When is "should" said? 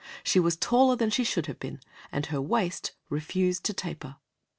1.23-1.45